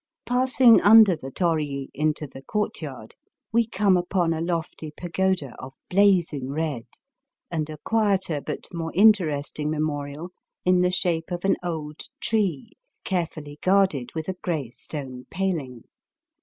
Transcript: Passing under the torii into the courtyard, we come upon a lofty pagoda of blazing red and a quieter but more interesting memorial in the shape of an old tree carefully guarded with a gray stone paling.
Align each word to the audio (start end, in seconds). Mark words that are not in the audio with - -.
Passing 0.25 0.81
under 0.81 1.15
the 1.15 1.29
torii 1.29 1.91
into 1.93 2.25
the 2.25 2.41
courtyard, 2.41 3.15
we 3.53 3.67
come 3.67 3.95
upon 3.95 4.33
a 4.33 4.41
lofty 4.41 4.89
pagoda 4.97 5.55
of 5.59 5.75
blazing 5.91 6.49
red 6.49 6.87
and 7.51 7.69
a 7.69 7.77
quieter 7.85 8.41
but 8.43 8.65
more 8.73 8.91
interesting 8.95 9.69
memorial 9.69 10.31
in 10.65 10.81
the 10.81 10.89
shape 10.89 11.29
of 11.29 11.45
an 11.45 11.55
old 11.61 12.01
tree 12.19 12.71
carefully 13.03 13.59
guarded 13.61 14.09
with 14.15 14.27
a 14.27 14.33
gray 14.41 14.71
stone 14.71 15.27
paling. 15.29 15.83